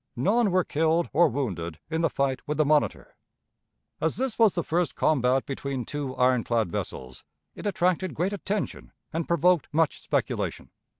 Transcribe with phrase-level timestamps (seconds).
[0.15, 3.15] None were killed or wounded in the fight with the Monitor.
[3.99, 8.93] As this was the first combat between two iron clad vessels, it attracted great attention
[9.13, 10.71] and provoked much speculation.